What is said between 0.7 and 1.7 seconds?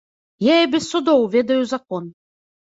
без судоў ведаю